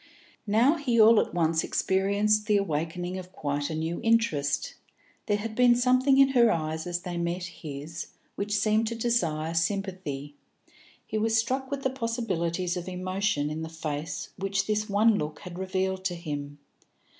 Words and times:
Now 0.47 0.77
he 0.77 0.99
all 0.99 1.19
at 1.19 1.31
once 1.31 1.63
experienced 1.63 2.47
the 2.47 2.57
awakening 2.57 3.19
of 3.19 3.31
quite 3.31 3.69
a 3.69 3.75
new 3.75 3.99
interest; 4.03 4.73
there 5.27 5.37
had 5.37 5.53
been 5.53 5.75
something 5.75 6.17
in 6.17 6.29
her 6.29 6.51
eyes 6.51 6.87
as 6.87 7.01
they 7.01 7.17
met 7.19 7.43
his 7.43 8.07
which 8.33 8.57
seemed 8.57 8.87
to 8.87 8.95
desire 8.95 9.53
sympathy; 9.53 10.33
he 11.05 11.19
was 11.19 11.37
struck 11.37 11.69
with 11.69 11.83
the 11.83 11.91
possibilities 11.91 12.75
of 12.75 12.87
emotion 12.89 13.51
in 13.51 13.61
the 13.61 13.69
face 13.69 14.29
which 14.39 14.65
this 14.65 14.89
one 14.89 15.19
look 15.19 15.41
had 15.41 15.59
revealed 15.59 16.03
to 16.05 16.15
him. 16.15 16.57